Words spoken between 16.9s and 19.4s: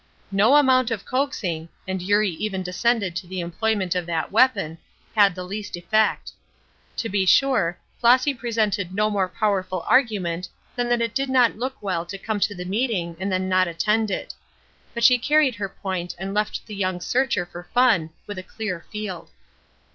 searcher for fun with a clear field.